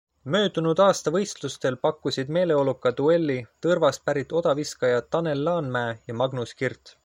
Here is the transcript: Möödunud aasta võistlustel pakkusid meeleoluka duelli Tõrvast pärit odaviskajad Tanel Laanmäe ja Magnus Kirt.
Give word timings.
Möödunud 0.33 0.79
aasta 0.85 1.11
võistlustel 1.15 1.77
pakkusid 1.87 2.33
meeleoluka 2.37 2.93
duelli 3.01 3.37
Tõrvast 3.67 4.03
pärit 4.11 4.35
odaviskajad 4.41 5.11
Tanel 5.17 5.47
Laanmäe 5.51 5.97
ja 6.11 6.21
Magnus 6.23 6.61
Kirt. 6.63 6.97